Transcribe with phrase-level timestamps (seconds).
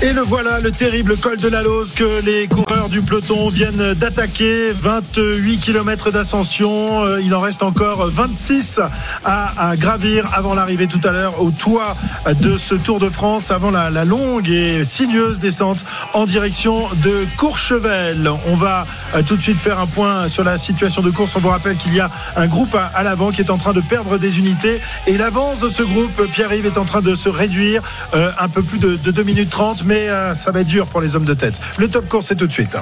[0.00, 3.94] Et le voilà, le terrible col de la Lose que les coureurs du peloton viennent
[3.94, 4.70] d'attaquer.
[4.70, 7.04] 28 km d'ascension.
[7.04, 8.78] Euh, il en reste encore 26
[9.24, 11.96] à, gravir avant l'arrivée tout à l'heure au toit
[12.40, 18.30] de ce Tour de France, avant la, longue et sinueuse descente en direction de Courchevel.
[18.46, 21.34] On va euh, tout de suite faire un point sur la situation de course.
[21.34, 23.80] On vous rappelle qu'il y a un groupe à, l'avant qui est en train de
[23.80, 24.80] perdre des unités.
[25.08, 27.82] Et l'avance de ce groupe, Pierre-Yves, est en train de se réduire
[28.14, 30.86] euh, un peu plus de, de 2 minutes 30 mais euh, ça va être dur
[30.86, 31.54] pour les hommes de tête.
[31.78, 32.74] Le top course, c'est tout de suite.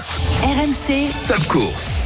[0.42, 1.08] RMC.
[1.28, 2.00] Top course.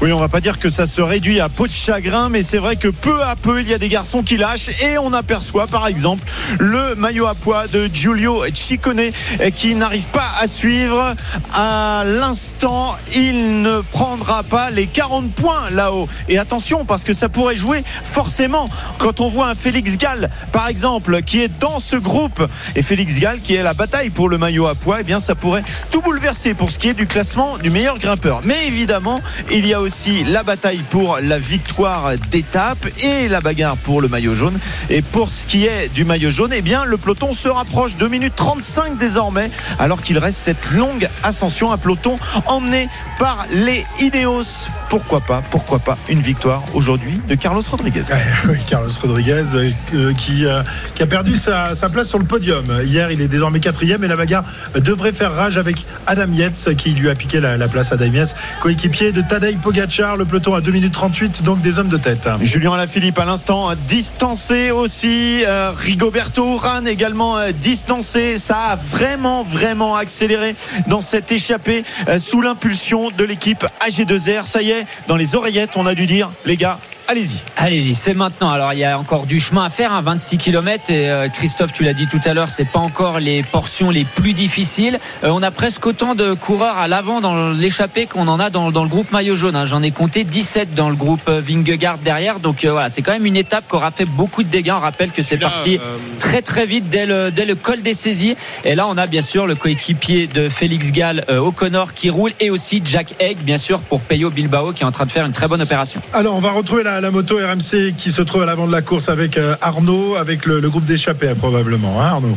[0.00, 2.58] Oui, on va pas dire que ça se réduit à peau de chagrin, mais c'est
[2.58, 5.66] vrai que peu à peu, il y a des garçons qui lâchent et on aperçoit
[5.66, 6.22] par exemple
[6.60, 9.10] le maillot à poids de Giulio Ciccone
[9.56, 11.16] qui n'arrive pas à suivre.
[11.52, 16.08] À l'instant, il ne prendra pas les 40 points là-haut.
[16.28, 20.68] Et attention, parce que ça pourrait jouer forcément quand on voit un Félix Gall, par
[20.68, 24.38] exemple, qui est dans ce groupe et Félix Gall qui est la bataille pour le
[24.38, 27.58] maillot à poids, eh bien ça pourrait tout bouleverser pour ce qui est du classement
[27.58, 28.42] du meilleur grimpeur.
[28.44, 33.40] Mais évidemment, il y a aussi aussi la bataille pour la victoire d'étape et la
[33.40, 34.58] bagarre pour le maillot jaune.
[34.90, 38.06] Et pour ce qui est du maillot jaune, eh bien, le peloton se rapproche 2
[38.08, 41.72] minutes 35 désormais, alors qu'il reste cette longue ascension.
[41.72, 44.66] Un peloton emmené par les Ineos.
[44.90, 48.02] Pourquoi pas, pourquoi pas une victoire aujourd'hui de Carlos Rodriguez.
[48.48, 50.62] oui, Carlos Rodriguez euh, qui, euh,
[50.94, 52.64] qui, a perdu sa, place sur le podium.
[52.84, 54.44] Hier, il est désormais quatrième et la bagarre
[54.74, 57.92] devrait faire rage avec Adam Yates qui lui a piqué la, place.
[57.92, 61.88] Adam Yates, coéquipier de Tadej Pogacar le peloton à 2 minutes 38, donc des hommes
[61.88, 62.28] de tête.
[62.42, 65.44] Julien Alaphilippe à l'instant distancé aussi.
[65.46, 68.38] Euh, Rigoberto Urán également euh, distancé.
[68.38, 70.56] Ça a vraiment, vraiment accéléré
[70.88, 74.46] dans cette échappée euh, sous l'impulsion de l'équipe AG2R.
[74.46, 77.38] Ça y est, dans les oreillettes, on a dû dire, les gars, allez-y.
[77.56, 78.50] Allez-y, c'est maintenant.
[78.50, 81.72] Alors il y a encore du chemin à faire, 26 hein, km et euh, Christophe,
[81.72, 85.00] tu l'as dit tout à l'heure, c'est pas encore les portions les plus difficiles.
[85.24, 88.68] Euh, on a presque autant de coureurs à l'avant dans l'échappée qu'on en a dans,
[88.68, 89.56] le groupe maillot jaune.
[89.56, 89.64] Hein.
[89.64, 92.40] J'en ai compté 17 dans le groupe euh, Vingegaard derrière.
[92.40, 94.72] Donc voilà, c'est quand même une étape qui aura fait beaucoup de dégâts.
[94.76, 95.80] On rappelle que c'est parti
[96.18, 98.36] très très vite dès le, dès le col des saisies.
[98.64, 102.50] Et là, on a bien sûr le coéquipier de Félix Gall, O'Connor, qui roule et
[102.50, 105.32] aussi Jack Egg, bien sûr, pour Peyo Bilbao qui est en train de faire une
[105.32, 106.00] très bonne opération.
[106.12, 108.82] Alors on va retrouver la la, moto RMC qui se trouve à l'avant de la
[108.82, 112.36] course avec euh, Arnaud, avec le, groupe d'échappés probablement, hein, Arnaud?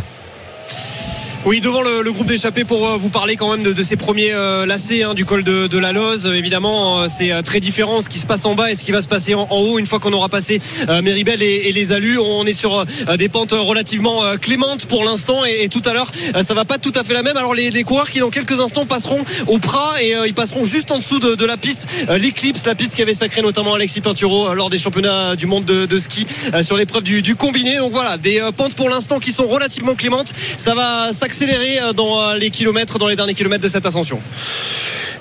[1.43, 4.67] Oui, devant le, groupe d'échappés pour euh, vous parler quand même de, ces premiers euh,
[4.67, 6.27] lacets hein, du col de, la Loze.
[6.27, 9.01] Évidemment, euh, c'est très différent ce qui se passe en bas et ce qui va
[9.01, 10.59] se passer en, haut une fois qu'on aura passé
[11.01, 12.19] Méribel et, les alus.
[12.19, 12.85] On est sur
[13.17, 16.11] des pentes relativement clémentes pour l'instant et, tout à l'heure,
[16.43, 17.37] ça va pas tout à fait la même.
[17.37, 20.99] Alors les, coureurs qui dans quelques instants passeront au Prat et ils passeront juste en
[20.99, 24.77] dessous de, la piste, l'Eclipse, la piste qui avait sacré notamment Alexis Pinturo lors des
[24.77, 26.27] championnats du monde de, ski
[26.61, 27.77] sur l'épreuve du, du, combiné.
[27.77, 30.33] Donc voilà, des pentes pour l'instant qui sont relativement clémentes.
[30.57, 34.19] Ça va accéléré euh, dans euh, les kilomètres, dans les derniers kilomètres de cette ascension.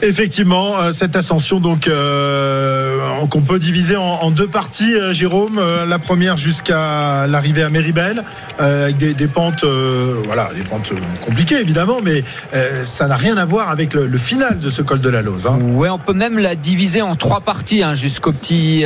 [0.02, 1.90] Effectivement, euh, cette ascension donc
[3.30, 5.60] qu'on peut diviser en, deux parties, Jérôme.
[5.86, 8.24] la première jusqu'à l'arrivée à Méribel,
[8.58, 9.64] avec des, pentes,
[10.24, 10.92] voilà, des pentes
[11.24, 12.24] compliquées évidemment, mais
[12.82, 15.46] ça n'a rien à voir avec le, final de ce col de la Lose.
[15.46, 15.58] Hein.
[15.74, 18.84] Ouais, on peut même la diviser en trois parties, hein, jusqu'au petit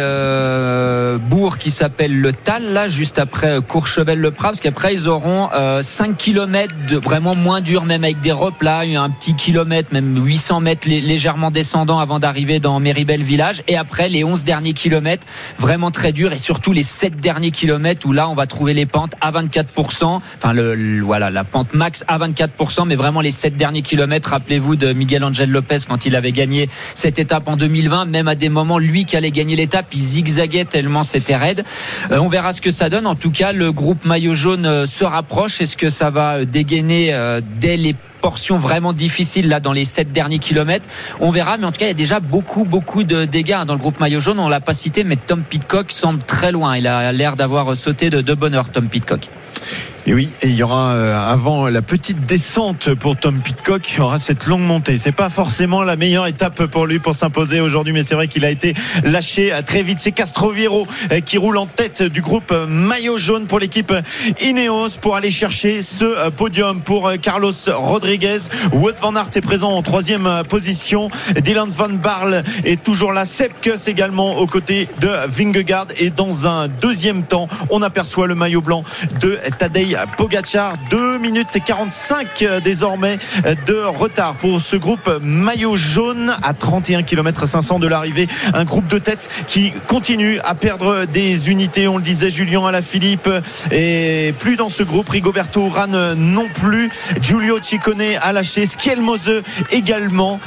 [1.30, 5.48] bourg qui s'appelle le Tal, là, juste après Courchevel-le-Prat, parce qu'après ils auront
[5.80, 10.60] 5 km de vraiment moins dur, même avec des replats, un petit kilomètre, même 800
[10.60, 13.62] mètres légèrement descendant avant d'arriver dans Méribel village.
[13.68, 15.26] Et après, les 11 derniers kilomètres,
[15.58, 18.86] vraiment très dur Et surtout les 7 derniers kilomètres où là, on va trouver les
[18.86, 20.20] pentes à 24%.
[20.36, 24.30] Enfin, le, voilà, la pente max à 24%, mais vraiment les 7 derniers kilomètres.
[24.30, 28.06] Rappelez-vous de Miguel Angel Lopez quand il avait gagné cette étape en 2020.
[28.06, 31.64] Même à des moments, lui qui allait gagner l'étape, il zigzaguait tellement c'était raide.
[32.10, 33.06] Euh, on verra ce que ça donne.
[33.06, 35.60] En tout cas, le groupe maillot jaune euh, se rapproche.
[35.60, 37.14] Est-ce que ça va euh, dégainer
[37.60, 40.88] dès les portions vraiment difficiles là dans les 7 derniers kilomètres.
[41.20, 43.66] On verra, mais en tout cas, il y a déjà beaucoup, beaucoup de dégâts hein,
[43.66, 44.38] dans le groupe maillot jaune.
[44.38, 46.74] On l'a pas cité, mais Tom Pitcock semble très loin.
[46.74, 49.28] Il a l'air d'avoir sauté de, de bonheur, Tom Pitcock.
[50.06, 53.96] Et oui, et il y aura euh, avant la petite descente pour Tom Pitcock, il
[53.96, 54.98] y aura cette longue montée.
[54.98, 58.44] C'est pas forcément la meilleure étape pour lui pour s'imposer aujourd'hui, mais c'est vrai qu'il
[58.44, 60.00] a été lâché très vite.
[60.00, 63.94] C'est Castroviro euh, qui roule en tête du groupe euh, maillot jaune pour l'équipe
[64.42, 68.40] Ineos pour aller chercher ce podium pour Carlos Rodriguez.
[68.72, 71.08] Wout van Aert est présent en troisième position.
[71.34, 73.24] Dylan van Barle est toujours là.
[73.24, 75.86] Sepkus également aux côtés de Vingegaard.
[75.96, 78.84] Et dans un deuxième temps, on aperçoit le maillot blanc
[79.20, 80.74] de Tadej Pogacar.
[80.90, 86.52] 2 minutes et 45 euh, désormais euh, de retard pour ce groupe maillot jaune à
[86.52, 88.28] 31 km 500 de l'arrivée.
[88.52, 91.88] Un groupe de tête qui continue à perdre des unités.
[91.88, 93.28] On le disait, Julien Alaphilippe
[93.70, 95.08] et plus dans ce groupe.
[95.08, 96.90] Rigoberto Urán non plus.
[97.20, 98.66] Giulio Ciccone a lâché.
[98.66, 100.40] Schielmose également.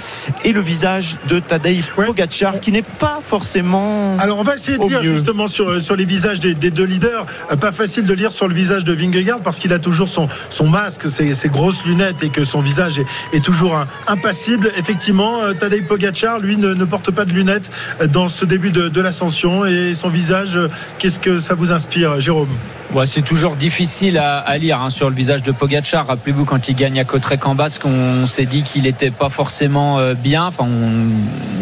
[0.44, 4.18] Et le visage de Tadej Pogacar qui n'est pas forcément.
[4.20, 7.26] Alors on va essayer de lire justement sur, sur les visages des, des deux leaders.
[7.52, 10.28] Euh, pas facile de lire sur le visage de Vingegaard parce qu'il a toujours son,
[10.50, 13.00] son masque, ses, ses, grosses lunettes et que son visage
[13.34, 14.72] est, toujours impassible.
[14.78, 19.02] Effectivement, euh, Tadej Pogacar, lui, ne, porte pas de lunettes euh, dans ce début de,
[19.02, 22.50] l'ascension et son visage, euh, qu'est-ce que ça vous inspire, Jérôme?
[22.94, 26.08] Ouais, C'est toujours difficile à, lire hein, sur le visage de Pogacar.
[26.08, 30.00] Rappelez-vous quand il gagne à Cotrec en Basque, on, s'est dit qu'il n'était pas forcément
[30.14, 30.46] bien.
[30.46, 30.66] Enfin,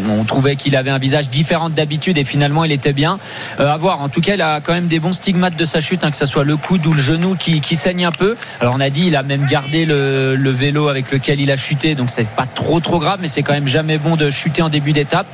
[0.07, 3.19] on, trouvait qu'il avait un visage différent d'habitude et finalement il était bien.
[3.59, 4.01] À voir.
[4.01, 6.17] En tout cas, il a quand même des bons stigmates de sa chute, hein, que
[6.17, 8.35] ce soit le coude ou le genou qui, qui saigne un peu.
[8.61, 11.95] Alors on a dit il a même gardé le, vélo avec lequel il a chuté,
[11.95, 14.69] donc c'est pas trop trop grave, mais c'est quand même jamais bon de chuter en
[14.69, 15.27] début d'étape.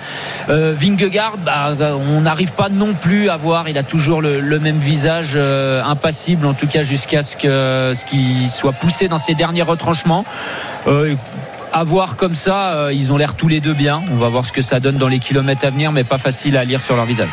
[0.49, 4.79] Euh, Vingegaard, bah, on n'arrive pas non plus à voir, il a toujours le, même
[4.79, 7.35] visage euh, impassible, en tout cas jusqu'à ce
[8.05, 10.25] qu'il soit poussé dans ses derniers retranchements.
[10.87, 11.15] Euh,
[11.73, 14.03] à voir comme ça, euh, ils ont l'air tous les deux bien.
[14.11, 16.57] On va voir ce que ça donne dans les kilomètres à venir, mais pas facile
[16.57, 17.29] à lire sur leur visage.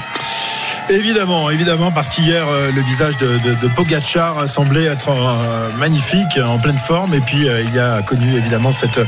[0.90, 6.58] Évidemment, évidemment, parce qu'hier, euh, le visage de, de, Pogacar semblait être euh, magnifique, en
[6.58, 7.12] pleine forme.
[7.12, 8.98] Et puis, euh, il a connu évidemment cette,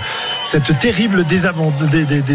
[0.44, 1.24] cette terrible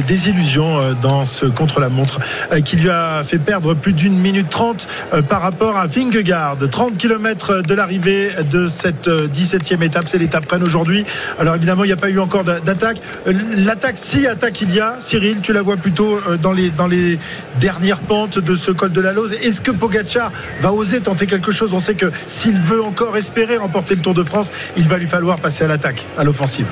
[0.08, 2.20] désillusion euh, dans ce contre-la-montre
[2.52, 6.58] euh, qui lui a fait perdre plus d'une minute trente euh, par rapport à Vingegaard.
[6.72, 10.08] 30 km de l'arrivée de cette 17e étape.
[10.08, 11.06] C'est l'étape Rennes aujourd'hui.
[11.40, 12.98] Alors, évidemment, il n'y a pas eu encore d'attaque.
[13.26, 17.20] L'attaque, si attaque il y a, Cyril, tu la vois plutôt dans les, dans les
[17.60, 19.35] dernières pentes de ce col de la Lose.
[19.44, 23.58] Est-ce que Pogacar va oser tenter quelque chose On sait que s'il veut encore espérer
[23.58, 26.68] remporter le Tour de France, il va lui falloir passer à l'attaque, à l'offensive.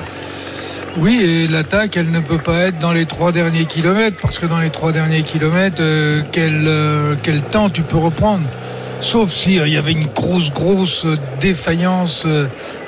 [0.96, 4.46] Oui, et l'attaque, elle ne peut pas être dans les trois derniers kilomètres, parce que
[4.46, 8.44] dans les trois derniers kilomètres, euh, quel, euh, quel temps tu peux reprendre?
[9.00, 11.04] Sauf s'il euh, y avait une grosse, grosse
[11.40, 12.26] défaillance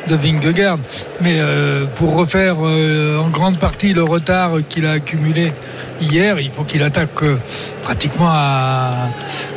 [0.09, 0.79] de Vingegaard.
[1.21, 5.53] Mais euh, pour refaire euh, en grande partie le retard qu'il a accumulé
[6.01, 7.39] hier, il faut qu'il attaque euh,
[7.83, 9.09] pratiquement à,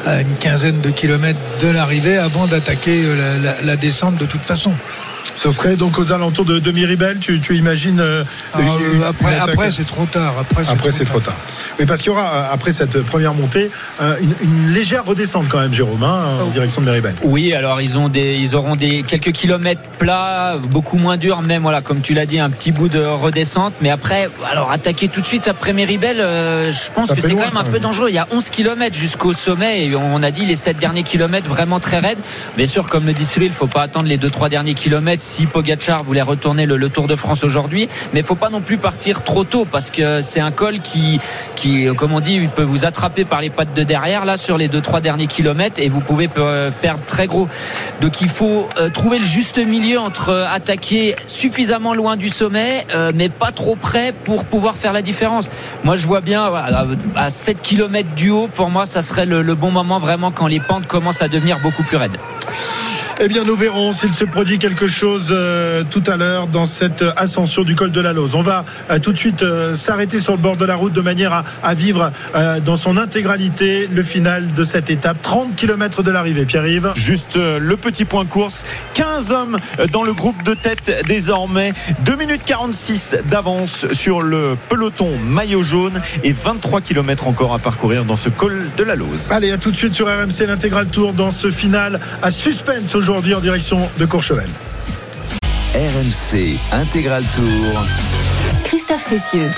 [0.07, 3.03] une quinzaine de kilomètres de l'arrivée avant d'attaquer
[3.63, 4.71] la descente de toute façon.
[5.39, 9.37] Ce serait donc aux alentours de, de Miribel, tu, tu imagines euh, Alors, une, Après,
[9.37, 10.35] après c'est trop tard.
[10.37, 11.37] Après, c'est après, trop, trop, tard.
[11.79, 13.71] Mais parce qu'il y aura, après cette première montée,
[14.01, 16.49] euh, une, une, légère redescente quand même, Jérôme, hein, en oh.
[16.51, 17.15] direction de Miribel.
[17.23, 21.61] Oui, alors ils, ont des, ils auront des, quelques kilomètres plats, beaucoup moins durs, même,
[21.61, 23.75] voilà, comme tu l'as dit, un petit bout de redescente.
[23.79, 27.31] Mais après, alors attaquer tout de suite après Miribel, euh, je pense Ça que c'est
[27.31, 28.09] quand même un peu dangereux.
[28.09, 31.49] Il y a 11 kilomètres jusqu'au sommet et on a dit les 7 derniers kilomètres
[31.49, 32.19] vraiment très raides.
[32.57, 35.28] Bien sûr, comme le dit Cyril, il ne faut pas attendre les 2-3 derniers kilomètres
[35.29, 37.87] si Pogachar voulait retourner le, Tour de France aujourd'hui.
[38.13, 41.19] Mais il faut pas non plus partir trop tôt parce que c'est un col qui,
[41.55, 44.67] qui, comme on dit, peut vous attraper par les pattes de derrière là sur les
[44.67, 47.47] deux trois derniers kilomètres et vous pouvez perdre très gros.
[48.01, 52.85] Donc il faut euh, trouver le juste milieu entre euh, attaquer suffisamment loin du sommet,
[52.95, 55.49] euh, mais pas trop près pour pouvoir faire la différence.
[55.83, 56.51] Moi je vois bien
[57.15, 60.59] à 7 km du haut, pour moi ça serait le bon moment vraiment quand les
[60.59, 62.17] pentes commencent à devenir beaucoup plus raides.
[63.21, 67.03] Eh bien, nous verrons s'il se produit quelque chose euh, tout à l'heure dans cette
[67.17, 68.33] ascension du col de la Lose.
[68.33, 71.01] On va euh, tout de suite euh, s'arrêter sur le bord de la route de
[71.01, 75.21] manière à, à vivre euh, dans son intégralité le final de cette étape.
[75.21, 76.93] 30 km de l'arrivée, Pierre-Yves.
[76.95, 78.65] Juste euh, le petit point course.
[78.93, 79.59] 15 hommes
[79.91, 81.73] dans le groupe de tête désormais.
[82.05, 88.05] 2 minutes 46 d'avance sur le peloton maillot jaune et 23 km encore à parcourir
[88.05, 89.29] dans ce col de la Lose.
[89.31, 93.08] Allez, à tout de suite sur RMC, l'intégral tour dans ce final à suspense aujourd'hui
[93.09, 94.47] aujourd'hui en direction de Courchevel.
[95.73, 97.83] RMC Intégral Tour.
[98.65, 99.49] Christophe Cessieux.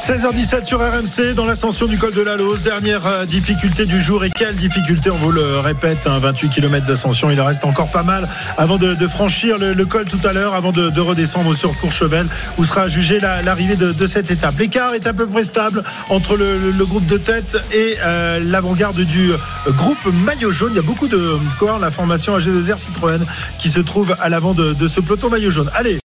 [0.00, 2.62] 16h17 sur RMC dans l'ascension du col de la Lose.
[2.62, 7.30] Dernière euh, difficulté du jour et quelle difficulté, on vous le répète, 28 km d'ascension.
[7.30, 10.72] Il en reste encore pas mal avant de, franchir le, col tout à l'heure, avant
[10.72, 12.26] de, redescendre sur Courchevel
[12.58, 14.58] où sera jugée l'arrivée de, cette étape.
[14.58, 19.32] L'écart est à peu près stable entre le, groupe de tête et euh, l'avant-garde du
[19.68, 20.70] groupe maillot jaune.
[20.72, 23.20] Il y a beaucoup de corps, la formation AG2R Citroën
[23.58, 25.70] qui se trouve à l'avant de, ce peloton maillot jaune.
[25.74, 25.98] Allez,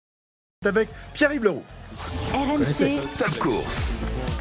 [0.67, 1.63] avec Pierre-Yves Leroux.
[2.33, 3.93] RMC Top Course.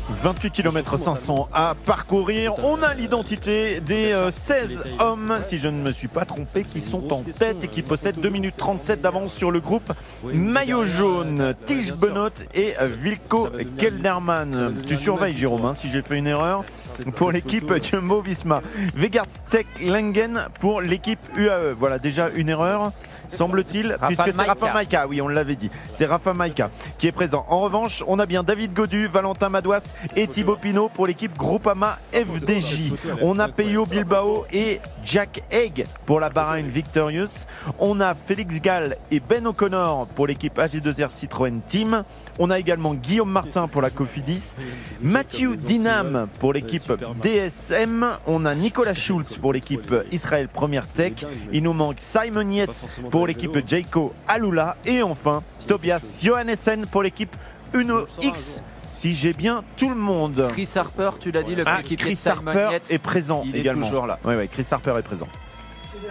[0.09, 2.53] 28 km 500 à parcourir.
[2.63, 6.81] On a l'identité des 16 euh, hommes, si je ne me suis pas trompé, qui
[6.81, 9.91] sont en tête et qui possèdent 2 minutes 37 d'avance sur le groupe
[10.23, 11.55] Maillot jaune.
[11.65, 14.75] Tige Benot et Vilko Kelderman.
[14.85, 16.63] Tu surveilles Jérôme, hein, si j'ai fait une erreur
[17.15, 18.61] pour l'équipe Jumbo Visma.
[18.95, 21.73] Vegard Tech Langen pour l'équipe UAE.
[21.77, 22.91] Voilà déjà une erreur,
[23.29, 25.07] semble-t-il, puisque c'est Rafa Maika.
[25.07, 25.69] Oui, on l'avait dit.
[25.95, 27.45] C'est Rafa Maika qui est présent.
[27.49, 31.99] En revanche, on a bien David Godu, Valentin Madouas et Thibaut Pinot pour l'équipe Groupama
[32.13, 32.93] FDJ.
[33.21, 37.45] On a Peyo Bilbao et Jack Egg pour la Bahrain Victorious.
[37.79, 42.03] On a Félix Gall et Ben O'Connor pour l'équipe AG2R Citroën Team.
[42.39, 44.55] On a également Guillaume Martin pour la Cofidis.
[45.01, 46.80] Mathieu Dinam pour l'équipe
[47.21, 48.17] DSM.
[48.27, 51.13] On a Nicolas Schultz pour l'équipe Israël Première Tech.
[51.51, 54.77] Il nous manque Simon Yates pour l'équipe Jayco Alula.
[54.85, 57.35] Et enfin, Tobias Johannessen pour l'équipe
[57.73, 58.61] Uno X
[59.01, 60.47] si j'ai bien tout le monde.
[60.51, 63.87] Chris Harper, tu l'as dit, le ah, Chris Harper est présent également.
[63.87, 64.19] toujours là.
[64.23, 65.27] Oui, oui, Chris Harper est présent.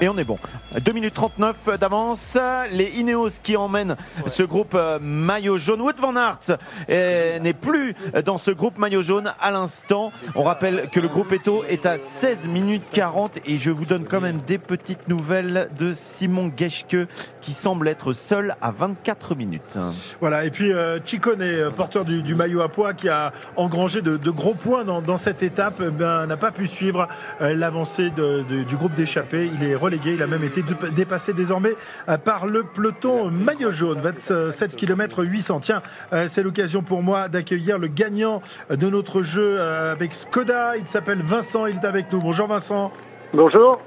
[0.03, 0.39] Et on est bon.
[0.83, 2.39] 2 minutes 39 d'avance.
[2.73, 5.83] Les Ineos qui emmènent ce groupe euh, maillot jaune.
[5.83, 10.11] Wood Van Aert euh, n'est plus dans ce groupe maillot jaune à l'instant.
[10.37, 14.07] On rappelle que le groupe Eto est à 16 minutes 40 et je vous donne
[14.07, 16.97] quand même des petites nouvelles de Simon Geschke
[17.43, 19.79] qui semble être seul à 24 minutes.
[20.21, 21.45] Voilà, et puis euh, Chicone,
[21.77, 26.27] porteur du, maillot à poids, qui a engrangé de, gros points dans, cette étape, ben,
[26.27, 27.07] n'a pas pu suivre
[27.41, 29.51] l'avancée du groupe d'échappée.
[29.55, 30.63] Il est Il a même été
[30.95, 31.75] dépassé désormais
[32.09, 34.01] euh, par le peloton maillot jaune.
[34.01, 35.61] 27 km 800.
[35.61, 35.83] Tiens,
[36.13, 40.77] euh, c'est l'occasion pour moi d'accueillir le gagnant de notre jeu euh, avec Skoda.
[40.77, 41.67] Il s'appelle Vincent.
[41.67, 42.21] Il est avec nous.
[42.21, 42.93] Bonjour Vincent.
[43.33, 43.81] Bonjour.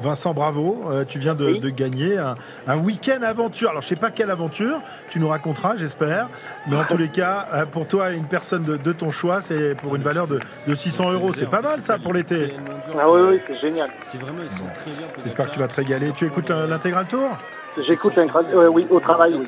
[0.00, 0.90] Vincent, bravo.
[1.08, 3.70] tu viens de, gagner un, week-end aventure.
[3.70, 6.28] Alors, je sais pas quelle aventure, tu nous raconteras, j'espère.
[6.66, 10.02] Mais en tous les cas, pour toi, une personne de, ton choix, c'est pour une
[10.02, 10.40] valeur de,
[10.74, 11.32] 600 euros.
[11.32, 12.54] C'est pas mal, ça, pour l'été.
[12.98, 13.90] Ah oui, oui, c'est génial.
[15.24, 16.12] J'espère que tu vas te régaler.
[16.12, 17.30] Tu écoutes l'intégral tour?
[17.86, 19.46] J'écoute euh, oui, au travail, oui.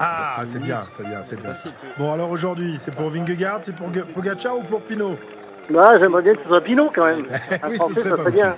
[0.00, 1.52] Ah, c'est bien, c'est bien, c'est bien.
[1.98, 5.18] Bon, alors aujourd'hui, c'est pour Vingegaard, c'est pour Pogacar ou pour Pinot
[5.70, 7.26] bah, j'aimerais bien que ce soit Pinot quand même.
[7.68, 8.56] oui, ce serait, pas bien.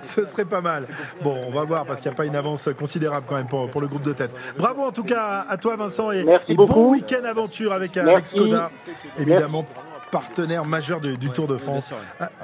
[0.00, 0.86] ce serait pas mal.
[1.22, 3.68] Bon, on va voir parce qu'il n'y a pas une avance considérable quand même pour,
[3.70, 4.30] pour, le groupe de tête.
[4.56, 6.24] Bravo en tout cas à toi Vincent et,
[6.54, 8.70] bon week-end aventure avec, avec Skoda.
[9.18, 9.64] Évidemment,
[10.10, 11.92] partenaire majeur du, du Tour de France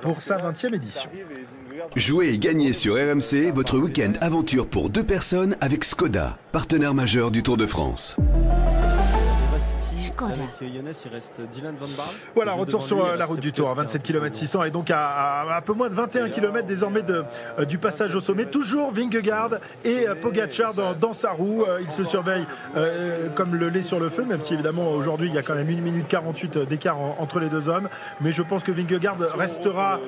[0.00, 1.10] pour sa 20e édition.
[1.96, 7.30] Jouez et gagnez sur RMC votre week-end aventure pour deux personnes avec Skoda, partenaire majeur
[7.30, 8.16] du Tour de France.
[12.34, 15.56] Voilà, retour sur euh, la route du Tour, à 27 km 600 et donc à,
[15.56, 17.24] un peu moins de 21 km désormais de,
[17.58, 18.46] euh, du passage au sommet.
[18.46, 21.64] Toujours Vingegaard et euh, Pogacar dans, sa roue.
[21.80, 22.46] ils se surveillent
[23.34, 25.68] comme le lait sur le feu, même si évidemment aujourd'hui il y a quand même
[25.68, 27.88] 1 minute 48 d'écart entre les deux hommes.
[28.20, 30.00] Mais je pense que Vingegaard restera,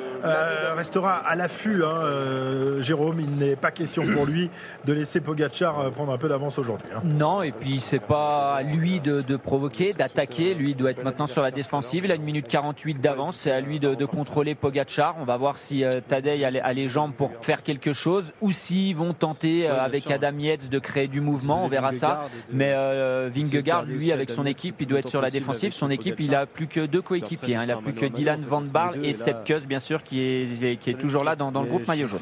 [0.76, 3.20] restera à l'affût, hein, Jérôme.
[3.20, 4.50] Il n'est pas question pour lui
[4.84, 6.88] de laisser Pogacar prendre un peu d'avance aujourd'hui.
[6.94, 7.02] Hein.
[7.04, 10.54] Non, et puis c'est pas à lui de, de provoquer, d'attaquer.
[10.54, 12.04] Lui doit être maintenant sur la défensive.
[12.04, 13.36] Il a une minute 48 d'avance.
[13.36, 15.16] C'est à lui de, contrôler Pogachar.
[15.20, 18.94] On va voir si euh, Tadej a, les jambes pour faire quelque chose ou s'ils
[18.94, 21.64] vont tenter euh, avec Adam Yates de créer du mouvement.
[21.64, 22.28] On verra ça.
[22.52, 25.72] Mais euh, Vingegaard, lui, avec son équipe, il doit être sur la défensive.
[25.72, 27.56] Son équipe, il a plus que deux coéquipiers.
[27.56, 27.62] Hein.
[27.64, 30.98] Il a plus que Dylan Van Barl et Sepp bien sûr, qui est, qui est
[30.98, 32.20] toujours là dans, le groupe maillot jaune.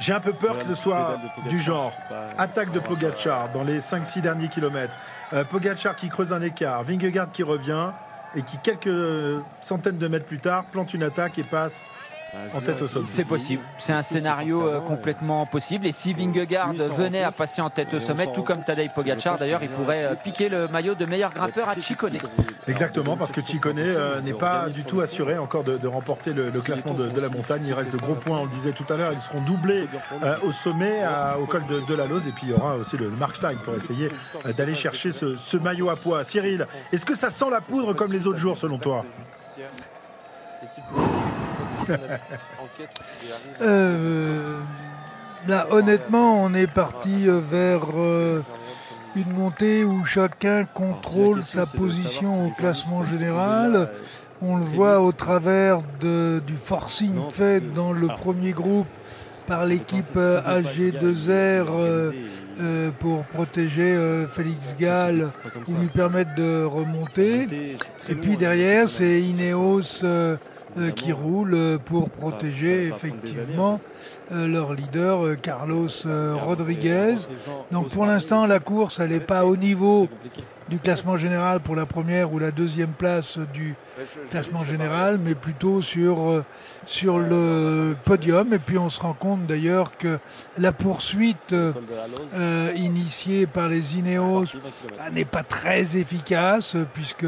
[0.00, 1.92] J'ai un peu peur que ce soit du genre
[2.38, 4.96] attaque de Pogachar dans les 5-6 derniers kilomètres.
[5.34, 7.90] Euh, Pogachar qui creuse un écart, Vingegaard qui revient
[8.34, 11.84] et qui quelques centaines de mètres plus tard plante une attaque et passe
[12.54, 13.06] en tête au sommet.
[13.06, 13.62] C'est possible.
[13.78, 15.86] C'est un scénario euh, complètement possible.
[15.86, 19.62] Et si Vingegaard venait à passer en tête au sommet, tout comme Tadej Pogacar, d'ailleurs,
[19.62, 22.18] il pourrait euh, piquer le maillot de meilleur grimpeur à Chicone.
[22.68, 26.94] Exactement, parce que Chicone euh, n'est pas du tout assuré encore de, remporter le, classement
[26.94, 27.62] de, la montagne.
[27.66, 29.12] Il reste de gros points, on le disait tout à l'heure.
[29.12, 29.88] Ils seront doublés
[30.42, 31.02] au sommet,
[31.40, 32.26] au col de, la Lose.
[32.26, 34.08] Et puis il y aura aussi le, Markstein pour essayer
[34.56, 36.24] d'aller chercher ce, ce maillot à poids.
[36.24, 39.04] Cyril, est-ce que ça sent la poudre comme les autres jours selon toi?
[43.62, 44.60] Euh,
[45.48, 48.42] là, honnêtement, on est parti euh, vers euh,
[49.16, 53.90] une montée où chacun contrôle sa position au classement général.
[54.42, 58.86] On le voit au travers de, du forcing fait dans le premier groupe
[59.46, 62.12] par l'équipe euh, AG2R euh,
[62.60, 65.28] euh, pour protéger euh, Félix Gall
[65.66, 67.46] ou lui permettre de remonter.
[68.08, 70.36] Et puis derrière, c'est Ineos euh,
[70.94, 73.80] qui roule euh, pour protéger effectivement
[74.32, 77.16] euh, leur leader euh, Carlos euh, Rodriguez.
[77.72, 80.08] Donc pour l'instant, la course, elle n'est pas au niveau
[80.68, 83.74] du classement général pour la première ou la deuxième place du
[84.30, 86.44] classement général, mais plutôt sur, euh,
[86.86, 88.54] sur le podium.
[88.54, 90.20] Et puis on se rend compte d'ailleurs que
[90.56, 91.72] la poursuite euh,
[92.36, 94.46] euh, initiée par les Ineos
[95.12, 97.26] n'est pas très efficace, euh, puisque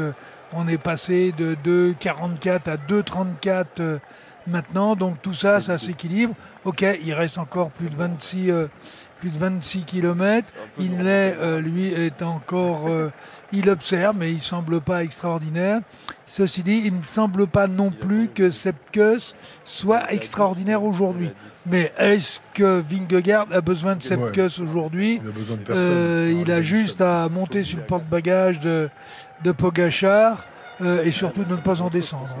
[0.55, 3.99] on est passé de 2,44 à 2,34 euh,
[4.47, 4.95] maintenant.
[4.95, 6.33] Donc tout ça, ça s'équilibre.
[6.65, 8.67] Ok, il reste encore plus de 26, euh,
[9.19, 10.47] plus de 26 km.
[10.79, 12.87] Inlay, euh, lui, est encore...
[12.87, 13.09] euh,
[13.51, 15.81] il observe, mais il semble pas extraordinaire.
[16.25, 21.29] Ceci dit, il ne me semble pas non plus que Sepkus soit extraordinaire aujourd'hui.
[21.67, 25.19] Mais est-ce que Vingegaard a besoin de Sepkus aujourd'hui?
[25.21, 25.83] Il a besoin de personne.
[25.85, 28.89] euh, il a juste à monter sur le porte-bagages de,
[29.43, 30.45] de Pogachar
[30.81, 32.35] euh, et surtout de ne pas en descendre.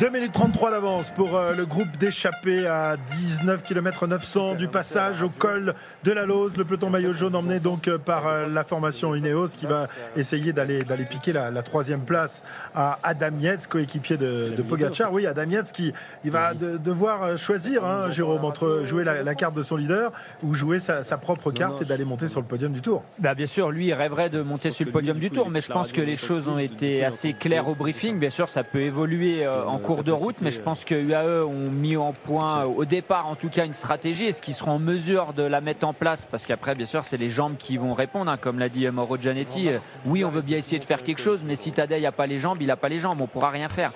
[0.00, 5.22] 2 minutes 33 d'avance pour euh, le groupe d'échappés à 19 km 900 du passage
[5.22, 5.72] au col
[6.02, 6.56] de la Lose.
[6.56, 9.86] Le peloton maillot jaune emmené donc euh, par euh, la formation Ineos qui va
[10.16, 12.42] essayer d'aller d'aller piquer la, la troisième place
[12.74, 15.12] à Adam Yates, coéquipier de, de Pogacar.
[15.12, 15.92] Oui, Adam Yates qui
[16.24, 20.10] il va de- devoir choisir, hein, Jérôme, entre jouer la, la carte de son leader
[20.42, 23.04] ou jouer sa, sa propre carte et d'aller monter sur le podium du Tour.
[23.20, 25.70] Bah, bien sûr, lui, il rêverait de monter sur le podium du tour, mais je
[25.70, 28.18] pense que les choses ont été assez claires au briefing.
[28.18, 31.44] Bien sûr, ça peut évoluer euh, en cours de route, mais je pense que UAE
[31.46, 34.24] ont mis en point, euh, au départ en tout cas, une stratégie.
[34.26, 36.26] Est-ce qu'ils seront en mesure de la mettre en place?
[36.30, 38.92] Parce qu'après, bien sûr, c'est les jambes qui vont répondre, hein, comme l'a dit euh,
[38.92, 39.68] Mauro Gianetti.
[39.68, 42.26] Euh, Oui, on veut bien essayer de faire quelque chose, mais si Tadej n'a pas
[42.26, 43.92] les jambes, il n'a pas les jambes, on pourra rien faire.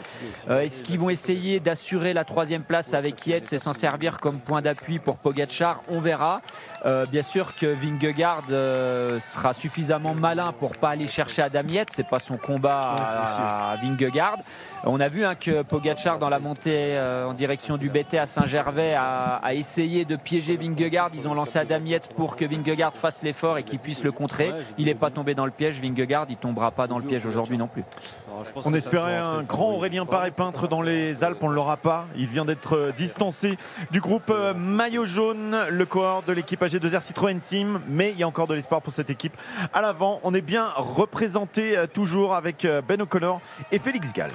[0.50, 4.40] Euh, Est-ce qu'ils vont essayer d'assurer la troisième place avec Yates et s'en servir comme
[4.40, 5.80] point d'appui pour Pogacar?
[5.88, 6.42] On verra.
[6.84, 11.90] Euh, bien sûr que Vingegaard euh, sera suffisamment malin pour pas aller chercher Adam Yates,
[11.92, 14.38] c'est pas son combat à, à Vingegaard.
[14.84, 18.26] On a vu hein, que Pogacar dans la montée euh, en direction du BT à
[18.26, 21.10] Saint-Gervais a, a essayé de piéger Vingegaard.
[21.14, 24.52] Ils ont lancé Adam Yates pour que Vingegaard fasse l'effort et qu'il puisse le contrer.
[24.78, 25.80] Il n'est pas tombé dans le piège.
[25.80, 27.84] Vingegaard, il tombera pas dans le piège aujourd'hui non plus.
[28.64, 32.06] On espérait un grand Aurélien Paré-Peintre dans les Alpes, on ne l'aura pas.
[32.16, 33.58] Il vient d'être euh, distancé
[33.90, 37.80] du groupe euh, Maillot Jaune, le cohort de l'équipe AG2R Citroën Team.
[37.88, 39.36] Mais il y a encore de l'espoir pour cette équipe.
[39.72, 43.40] À l'avant, on est bien représenté euh, toujours avec euh, Ben O'Connor
[43.72, 44.30] et Félix Gall.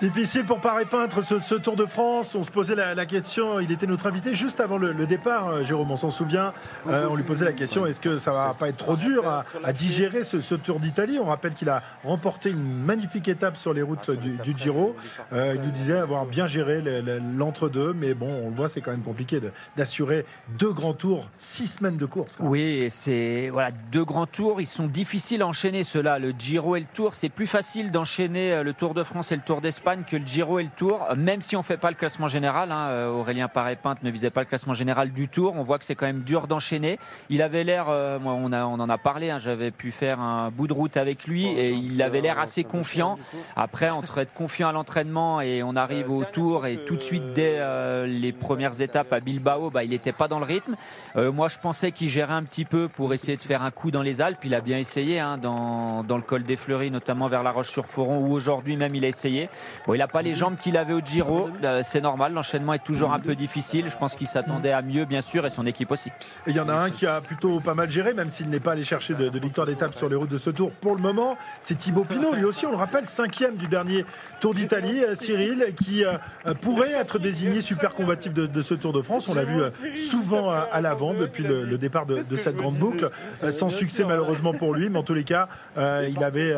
[0.00, 2.34] Difficile pour Paris Peintre ce, ce Tour de France.
[2.34, 5.48] On se posait la, la question, il était notre invité juste avant le, le départ,
[5.48, 6.54] euh, Jérôme, on s'en souvient.
[6.86, 9.42] Euh, on lui posait la question, est-ce que ça va pas être trop dur à,
[9.62, 11.18] à digérer ce, ce Tour d'Italie?
[11.20, 14.96] On rappelle qu'il a remporté une magnifique étape sur les routes du, du Giro.
[15.34, 18.70] Euh, il nous disait avoir bien géré le- le- l'entre-deux, mais bon, on le voit,
[18.70, 20.24] c'est quand même compliqué de- d'assurer
[20.58, 22.36] deux grands tours, six semaines de course.
[22.40, 24.62] Oui, c'est voilà deux grands tours.
[24.62, 26.18] Ils sont difficiles à enchaîner ceux-là.
[26.18, 29.42] Le Giro et le Tour, c'est plus facile d'enchaîner le Tour de France et le
[29.42, 31.06] Tour d'Espagne que le Giro et le Tour.
[31.16, 34.40] Même si on fait pas le classement général, hein, euh, Aurélien Paré-Pinte ne visait pas
[34.40, 35.54] le classement général du Tour.
[35.56, 36.98] On voit que c'est quand même dur d'enchaîner.
[37.28, 39.30] Il avait l'air, euh, moi, on, a, on en a parlé.
[39.30, 42.64] hein, J'avais pu faire un bout de route avec lui et il avait l'air assez
[42.64, 43.16] confiant.
[43.56, 47.32] Après, entre être confiant à l'entraînement et on arrive au Tour et tout de suite
[47.34, 50.76] dès euh, les premières étapes à Bilbao, bah, il n'était pas dans le rythme.
[51.16, 53.90] Euh, moi, je pensais qu'il gérait un petit peu pour essayer de faire un coup
[53.90, 54.44] dans les Alpes.
[54.44, 58.18] Il a bien essayé hein, dans, dans le col des Fleuries, notamment vers la Roche-sur-Foron,
[58.18, 59.48] où aujourd'hui même il a essayé.
[59.88, 61.48] Il n'a pas les jambes qu'il avait au Giro.
[61.64, 63.88] Euh, c'est normal, l'enchaînement est toujours un peu difficile.
[63.88, 66.10] Je pense qu'il s'attendait à mieux, bien sûr, et son équipe aussi.
[66.46, 68.72] Il y en a un qui a plutôt pas mal géré, même s'il n'est pas
[68.72, 71.36] allé chercher de, victoire d'étape sur les routes de ce tour pour le moment.
[71.60, 74.04] C'est Thibaut Pinot, lui aussi, on le rappelle, cinquième du dernier
[74.40, 75.02] Tour d'Italie.
[75.04, 76.16] Euh, Cyril, qui euh,
[76.60, 79.28] pourrait être désigné super combatif de, ce Tour de France.
[79.28, 79.60] On l'a vu
[79.96, 83.10] souvent à, l'avant depuis le, départ de, cette grande boucle.
[83.50, 86.54] Sans succès malheureusement pour lui, mais en tous les cas, il avait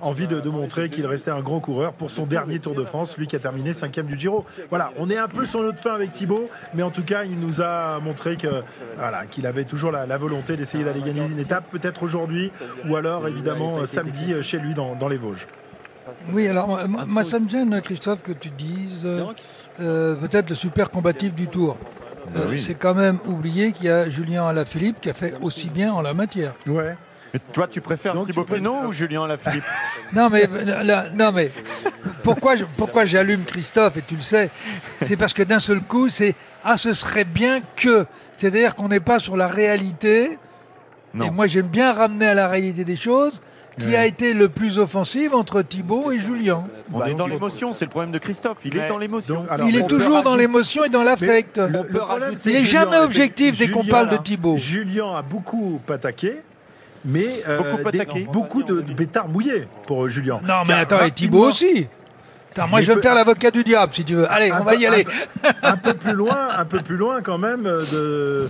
[0.00, 3.16] envie de, de montrer qu'il restait un grand coureur pour son dernier Tour de France,
[3.18, 4.44] lui qui a terminé cinquième du Giro.
[4.70, 7.38] Voilà, on est un peu sur notre fin avec Thibaut, mais en tout cas, il
[7.38, 8.62] nous a montré que
[8.96, 12.50] voilà, qu'il avait toujours la, la volonté d'essayer d'aller gagner une étape, peut-être aujourd'hui,
[12.88, 15.46] ou alors évidemment euh, samedi euh, chez lui dans, dans les Vosges.
[16.32, 19.24] Oui, alors moi, ça me gêne, Christophe, que tu dises euh,
[19.80, 21.76] euh, peut-être le super combatif du Tour.
[22.36, 22.60] Euh, oui.
[22.60, 26.02] C'est quand même oublier qu'il y a Julien Alaphilippe qui a fait aussi bien en
[26.02, 26.54] la matière.
[26.66, 26.96] Ouais.
[27.36, 29.64] Mais toi, tu préfères Donc, Thibaut Pinot ou Julien Alaphilippe
[30.14, 30.48] Non mais,
[30.84, 31.50] là, non, mais
[32.22, 34.50] pourquoi, je- pourquoi j'allume Christophe, et tu le sais,
[35.02, 38.06] c'est parce que d'un seul coup, c'est Ah, ce serait bien que.
[38.36, 40.38] C'est-à-dire qu'on n'est pas sur la réalité.
[41.14, 41.26] Non.
[41.26, 43.40] Et moi, j'aime bien ramener à la réalité des choses.
[43.78, 46.64] qui a été le plus offensive entre Thibaut et Julien.
[46.94, 48.56] On est dans l'émotion, c'est le problème de Christophe.
[48.64, 49.34] Il est dans l'émotion.
[49.42, 51.58] Donc, alors, Il est toujours dans l'émotion et dans l'affect.
[51.58, 54.18] Le, le problème, c'est Il est que jamais Julien, objectif dès qu'on parle de a-
[54.18, 54.56] Thibaut.
[54.56, 56.40] Julien a beaucoup attaqué.
[57.06, 58.28] Mais euh, Beaucoup des- attaqué.
[58.32, 60.40] beaucoup de, de pétards mouillés pour euh, Julien.
[60.46, 61.86] Non, mais attends, et Thibaut aussi.
[62.52, 64.30] Attends, moi, Mais je vais me faire l'avocat du diable, si tu veux.
[64.30, 65.06] Allez, un on va peu- y aller.
[65.44, 68.48] Un peu, un peu plus loin, un peu plus loin quand même euh, de.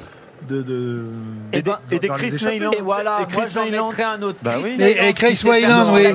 [0.48, 1.04] de, de
[1.52, 2.32] Et des- dans- et des Chris.
[2.44, 2.70] Neyland.
[2.72, 3.88] Et voilà, Et moi Chris j'en Nyland.
[3.88, 4.38] mettrais un autre.
[4.42, 4.76] Bah oui.
[4.78, 6.06] Et- Chris Wayland, oui.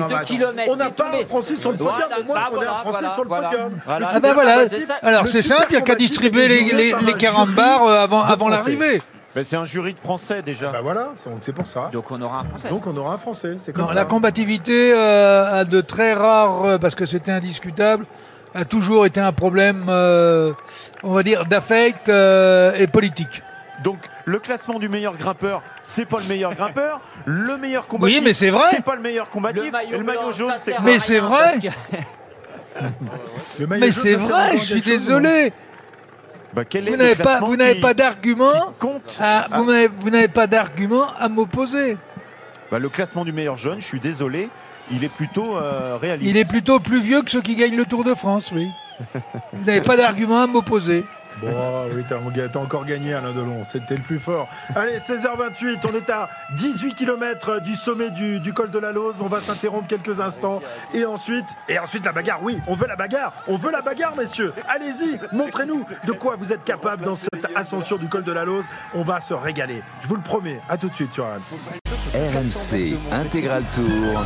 [0.68, 2.68] On n'a pas un Français sur le podium, Voilà, au moins bah on est un
[2.70, 3.72] Français voilà, sur le podium.
[3.84, 4.10] Voilà.
[4.12, 4.56] Ah ben voilà.
[5.02, 7.56] Alors c'est simple, il n'y a qu'à distribuer les, les, par les un 40 jury
[7.56, 9.02] bars euh, avant, de avant l'arrivée.
[9.34, 10.70] Ben, c'est un jury de français déjà.
[10.70, 11.88] Bah voilà, c'est c'est pour ça.
[11.92, 12.68] Donc on aura un français.
[12.68, 13.56] Donc on aura un Français.
[13.58, 13.94] C'est comme Non, ça.
[13.94, 18.04] la combativité euh, a de très rares, euh, parce que c'était indiscutable,
[18.54, 20.52] a toujours été un problème, euh,
[21.02, 23.42] on va dire, d'affect euh, et politique.
[23.82, 27.00] Donc le classement du meilleur grimpeur, c'est pas le meilleur grimpeur.
[27.24, 28.66] Le meilleur combatif, Oui, mais c'est vrai.
[28.70, 29.64] C'est pas le meilleur combatif.
[29.64, 31.44] le maillot, Et le maillot blanc, jaune, ça c'est sert à Mais rien c'est vrai.
[31.44, 32.80] parce que-
[33.60, 35.52] Le maillot Mais jaune, c'est ça sert vrai, je suis quelque chose, désolé.
[36.54, 38.72] Bah, quel est Vous n'avez pas, vous n'avez pas d'argument.
[39.20, 41.96] à- vous n'avez vous n'avez pas d'argument à m'opposer.
[42.70, 44.48] Bah, Le classement du meilleur jeune, je suis désolé,
[44.90, 46.28] il est plutôt euh, réaliste.
[46.30, 48.68] Il est plutôt plus vieux que ceux qui gagnent le Tour de France, oui.
[49.52, 51.04] Vous n'avez pas d'argument à m'opposer.
[51.40, 54.48] Bon, ah oui, t'as encore gagné Alain Delon, c'était le plus fort.
[54.74, 59.16] Allez, 16h28, on est à 18 km du sommet du, du col de la Lose.
[59.20, 60.62] On va s'interrompre quelques instants.
[60.94, 62.40] Et ensuite, et ensuite la bagarre.
[62.42, 63.32] Oui, on veut la bagarre.
[63.48, 64.52] On veut la bagarre, messieurs.
[64.68, 68.64] Allez-y, montrez-nous de quoi vous êtes capable dans cette ascension du col de la Lose.
[68.94, 69.82] On va se régaler.
[70.02, 70.60] Je vous le promets.
[70.68, 71.82] À tout de suite sur RMC.
[72.14, 74.22] RMC Intégral Tour.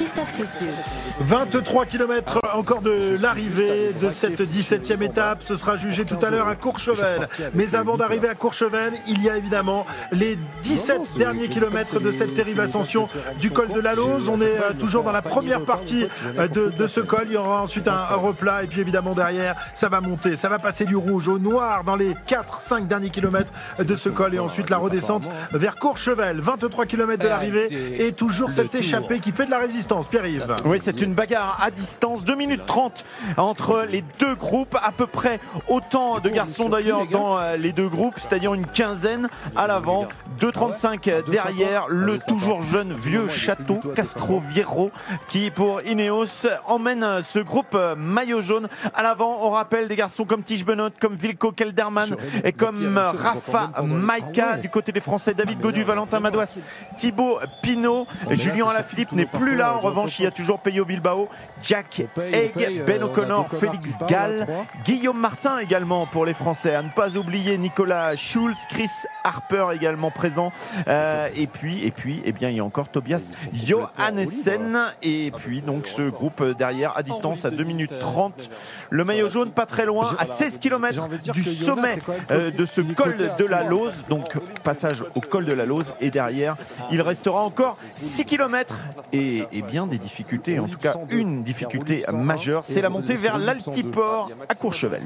[0.00, 0.72] Christophe Cessieux.
[1.20, 5.42] 23 km encore de l'arrivée de cette 17e étape.
[5.44, 7.28] Ce sera jugé tout à l'heure à Courchevel.
[7.52, 12.32] Mais avant d'arriver à Courchevel, il y a évidemment les 17 derniers kilomètres de cette
[12.32, 13.10] terrible ascension
[13.40, 14.30] du col de la Lose.
[14.30, 16.06] On est euh, toujours dans la première partie
[16.38, 17.24] euh, de, de ce col.
[17.26, 18.62] Il y aura ensuite un, un replat.
[18.62, 20.34] Et puis évidemment derrière, ça va monter.
[20.36, 24.34] Ça va passer du rouge au noir dans les 4-5 derniers kilomètres de ce col.
[24.34, 26.40] Et ensuite la redescente vers Courchevel.
[26.40, 28.06] 23 km de l'arrivée.
[28.06, 29.89] Et toujours cette échappée qui fait de la résistance.
[30.10, 30.56] Pierre-Yves.
[30.64, 33.04] Oui, c'est une bagarre à distance, 2 minutes 30
[33.36, 37.88] entre les deux groupes, à peu près autant de garçons d'ailleurs dans euh, les deux
[37.88, 40.06] groupes, c'est-à-dire une quinzaine à l'avant,
[40.40, 44.90] 2,35 derrière, le toujours jeune vieux château Castro Viejo
[45.28, 49.38] qui pour Ineos emmène euh, ce groupe euh, maillot jaune à l'avant.
[49.42, 54.68] On rappelle des garçons comme Tige Benoît, comme Vilko Kelderman et comme Rafa Maika du
[54.68, 56.58] côté des Français, David Godu, Valentin Madouas,
[56.96, 59.79] Thibaut Pinot, Julien Alaphilippe n'est plus là.
[59.80, 61.30] En revanche, il y a toujours Peyo Bilbao,
[61.62, 64.46] Jack Egg, Ben O'Connor, Félix Gall,
[64.84, 66.74] Guillaume Martin également pour les Français.
[66.74, 68.90] À ne pas oublier Nicolas Schulz, Chris
[69.24, 70.52] Harper également présent.
[70.86, 74.78] Euh, et puis, et puis, eh bien, il y a encore Tobias Johannessen.
[75.02, 78.50] Et puis, donc, ce groupe derrière à distance à 2 minutes 30.
[78.90, 81.98] Le maillot jaune pas très loin, à 16 km du sommet
[82.30, 84.04] euh, de ce col de la Lose.
[84.10, 85.94] Donc, passage au col de la Lose.
[86.02, 86.56] Et derrière,
[86.92, 88.74] il restera encore 6 km
[89.14, 90.58] et, et bien des difficultés.
[90.58, 95.02] En tout cas, une difficulté majeure, c'est la montée vers l'Altiport à Courchevel.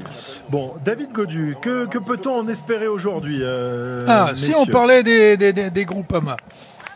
[0.49, 5.37] Bon, David Godu, que, que peut-on en espérer aujourd'hui euh, Ah, si on parlait des,
[5.37, 6.37] des, des, des groupes AMA.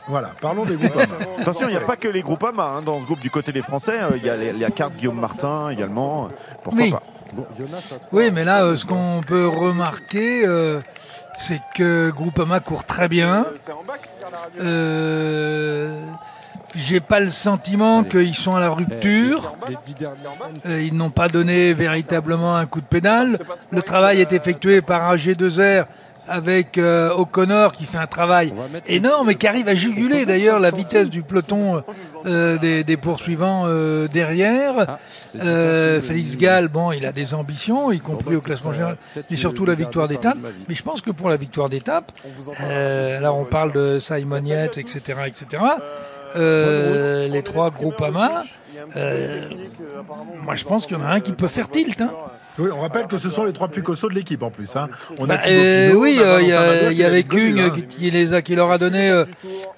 [0.08, 0.92] Voilà, parlons des groupes.
[1.40, 3.52] Attention, il n'y a pas que les groupes AMA hein, dans ce groupe du côté
[3.52, 4.00] des Français.
[4.02, 6.30] euh, Il y a les- la carte Guillaume Martin également.
[6.64, 6.90] Pourquoi Oui.
[6.92, 7.04] pas
[8.12, 10.80] Oui, mais là, euh, ce qu'on peut remarquer, euh,
[11.38, 13.46] c'est que Groupama court très bien.
[14.60, 15.90] Euh,
[16.76, 19.56] J'ai pas le sentiment qu'ils sont à la rupture.
[20.66, 23.40] Euh, ils n'ont pas donné véritablement un coup de pédale.
[23.72, 25.86] Le travail est effectué par un G2R
[26.30, 28.54] avec euh, O'Connor qui fait un travail
[28.88, 31.84] énorme et qui arrive à juguler d'ailleurs la vitesse du peloton
[32.26, 34.98] euh, des, des poursuivants euh, derrière.
[35.42, 38.98] Euh, Félix Gall, bon, il a des ambitions, y compris au classement général,
[39.30, 40.38] mais surtout la victoire d'étape.
[40.68, 42.12] Mais je pense que pour la victoire d'étape,
[42.62, 45.64] euh, là on parle de Simon Yates, etc., etc.
[46.36, 48.44] Euh, les trois groupes AMA,
[48.98, 49.50] euh,
[50.44, 52.02] moi je pense qu'il y en a un qui peut faire tilt.
[52.02, 52.12] Hein.
[52.58, 54.76] Oui, on rappelle que ce sont les trois plus costauds de l'équipe en plus.
[54.76, 54.90] hein.
[55.18, 56.42] On Bah, Thibaut euh, oui, a euh,
[56.92, 57.70] il y, a- avait Kung hein.
[57.70, 59.24] qui, qui les a, qui leur a donné euh,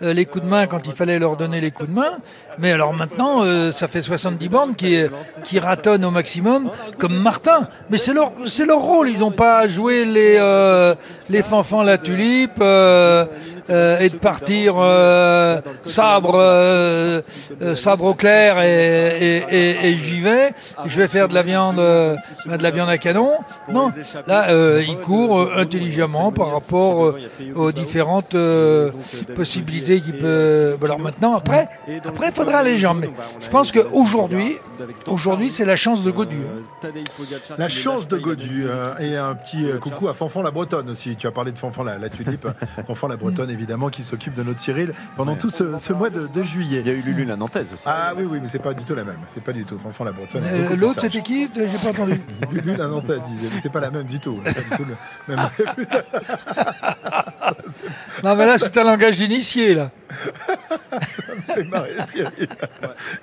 [0.02, 2.18] euh, les coups de main quand il fallait leur donner les coups de main.
[2.58, 4.98] Mais alors maintenant, euh, ça fait 70 bornes qui,
[5.46, 7.68] qui ratonnent au maximum, comme Martin.
[7.90, 9.10] Mais c'est leur, c'est leur rôle.
[9.10, 10.96] Ils n'ont pas joué les, euh,
[11.30, 13.26] les fanfans la tulipe euh,
[13.70, 17.22] euh, et de partir euh, sabre, euh,
[17.62, 20.52] euh, sabre au clair et, et, et- et j'y vais.
[20.86, 23.32] Je vais faire de la viande, euh, de de la viande à canon.
[23.70, 23.92] Non,
[24.28, 27.20] là, euh, il court euh, intelligemment par rapport euh,
[27.56, 28.92] aux différentes euh,
[29.36, 30.76] possibilités qu'il peut.
[30.80, 31.68] Bon, alors maintenant, après,
[32.06, 33.00] après, il faudra les jambes.
[33.02, 33.10] Mais
[33.42, 34.58] je pense qu'aujourd'hui,
[35.08, 36.38] aujourd'hui, c'est la chance de Godu.
[36.84, 36.90] hein.
[37.58, 41.16] La chance de Godu euh, et un petit coucou à Fanfan la Bretonne aussi.
[41.16, 42.48] Tu as parlé de Fanfan la, la tulipe.
[42.88, 46.28] Fanfan la Bretonne évidemment qui s'occupe de notre Cyril pendant tout ce, ce mois de,
[46.34, 46.82] de juillet.
[46.86, 47.84] Il y a eu Lulu la Nantaise aussi.
[47.86, 49.20] Ah oui oui mais c'est pas du tout la même.
[49.30, 50.44] C'est pas du tout Fanfan la Bretonne.
[50.46, 52.20] Euh, L'autre, c'était qui J'ai pas entendu.
[52.52, 53.60] Lulu la Nantaise disait.
[53.62, 54.36] C'est pas la même du tout.
[54.44, 55.50] Pas du tout le même.
[58.24, 59.90] Non, mais là, c'est un langage d'initié, là.
[61.54, 62.48] fait marrer Cyril.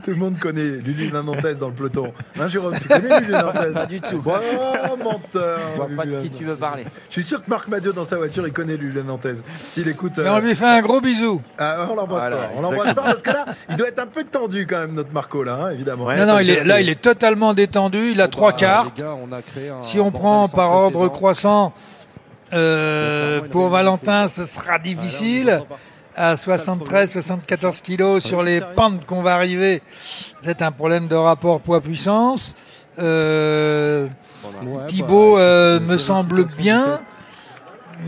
[0.05, 2.13] Tout le monde connaît Lulu la Nantaise dans le peloton.
[2.39, 4.23] Hein Jérôme, tu connais Lulu la Nantaise Pas du tout.
[4.25, 5.61] Oh menteur.
[5.73, 6.85] Je vois pas de qui tu veux parler.
[7.09, 9.03] Je suis sûr que Marc Madiot dans sa voiture, il connaît Lulu.
[9.71, 10.19] S'il écoute.
[10.19, 11.41] Et on euh, lui fait un gros bisou.
[11.59, 12.53] Ah, on l'embrasse Voilà, fort.
[12.57, 15.13] On l'embrasse fort parce que là, il doit être un peu tendu quand même, notre
[15.13, 16.05] Marco, là, hein, évidemment.
[16.07, 18.11] Ouais, non, non, il est, là, il est totalement détendu.
[18.13, 19.03] Il a trois cartes.
[19.83, 21.73] Si on prend par ordre croissant,
[22.53, 25.63] euh, pour Valentin, ce sera difficile.
[26.17, 29.83] À 73-74 kilos sur les pentes qu'on va arriver,
[30.43, 32.57] c'est un problème de rapport poids-puissance.
[32.99, 34.09] Euh,
[34.89, 36.99] Thibaut euh, me semble bien,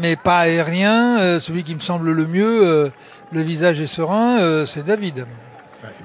[0.00, 1.20] mais pas aérien.
[1.20, 2.90] Euh, celui qui me semble le mieux,
[3.30, 5.24] le visage est serein, c'est David.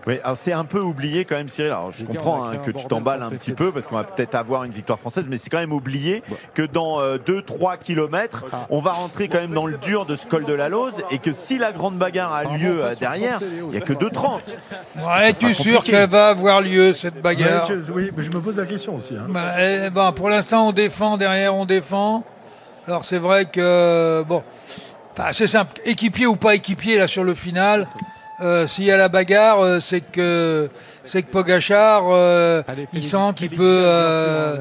[0.07, 1.71] Oui, alors c'est un peu oublié quand même, Cyril.
[1.71, 4.63] Alors je comprends hein, que tu t'emballes un petit peu parce qu'on va peut-être avoir
[4.63, 9.27] une victoire française, mais c'est quand même oublié que dans 2-3 kilomètres, on va rentrer
[9.27, 11.71] quand même dans le dur de ce col de la Lose et que si la
[11.71, 14.39] grande bagarre a lieu euh, derrière, il n'y a que 2,30.
[15.05, 17.69] Ouais, tu es sûr qu'elle va avoir lieu cette bagarre?
[17.69, 19.15] Ouais, je, oui, mais je me pose la question aussi.
[19.15, 19.27] hein.
[19.29, 22.23] Bah, eh ben, Pour l'instant, on défend, derrière, on défend.
[22.88, 24.43] Alors, c'est vrai que, bon,
[25.31, 25.79] c'est simple.
[25.85, 27.88] Équipier ou pas équipier, là, sur le final,
[28.41, 30.69] euh, s'il y a la bagarre, euh, c'est que.
[31.06, 32.63] C'est que Pogachar, euh,
[32.94, 34.58] il sent qu'il peut, euh,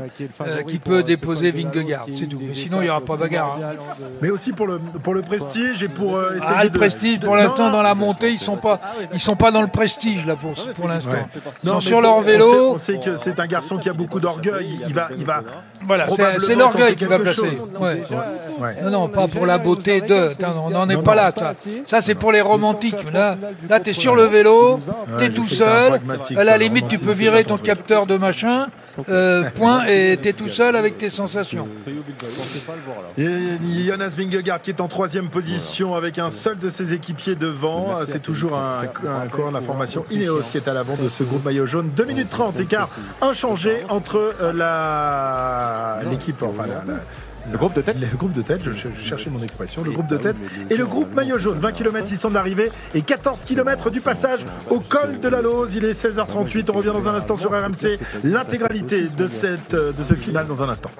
[0.46, 2.38] euh, qu'il peut déposer Vingegaard, c'est tout.
[2.40, 3.58] Mais sinon, il n'y aura pas bagarre.
[3.62, 3.76] hein.
[4.20, 7.20] Mais aussi pour le, pour le prestige et pour euh, essayer Ah, le de- prestige,
[7.20, 8.80] pour l'instant, dans la montée, ils sont pas,
[9.12, 11.10] ils sont pas dans le prestige là pour, pour l'instant.
[11.10, 11.26] Ouais.
[11.62, 12.50] Ils sont sur leur on vélo.
[12.50, 14.80] sait- On sait, que c'est un garçon qui a beaucoup d'orgueil.
[14.86, 15.42] Il va, il va.
[15.86, 17.36] Voilà, c'est- l'orgueil qui va placer.
[17.36, 17.62] chose.
[17.78, 18.02] Ouais.
[18.60, 18.76] Ouais.
[18.82, 20.32] Non, non, pas pour la beauté de.
[20.64, 21.32] On n'en est pas là.
[21.36, 21.52] Ça,
[21.86, 23.10] ça c'est pour les romantiques.
[23.12, 23.36] Là,
[23.68, 26.00] là tu es sur le vélo, tout t'es un seul.
[26.36, 28.66] À la limite, tu peux virer ton capteur de machin.
[29.08, 31.66] euh, point, et tu es tout seul avec tes sensations.
[33.18, 37.98] Et Jonas Vingegaard qui est en troisième position avec un seul de ses équipiers devant.
[38.06, 41.24] C'est toujours un, un coureur de la formation Ineos qui est à l'avant de ce
[41.24, 41.90] groupe maillot jaune.
[41.96, 42.88] 2 minutes 30, écart
[43.20, 47.00] inchangé entre euh, la l'équipe, enfin la- la-
[47.52, 50.08] Le groupe de tête le groupe de tête, je, je cherchais mon expression, le groupe
[50.08, 50.36] de tête
[50.70, 51.58] et le groupe maillot jaune.
[51.58, 55.74] 20 km 600 de l'arrivée et 14 km du passage au col de la Lose.
[55.74, 56.64] Il est 16h38.
[56.70, 57.98] On revient dans un instant sur RMC.
[58.24, 60.90] L'intégralité de, cette, de ce final dans un instant.